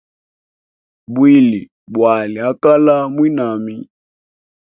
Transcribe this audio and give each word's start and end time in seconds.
Bwili 1.13 1.59
bwali 1.93 2.37
akala 2.49 2.95
mwinami. 3.13 3.75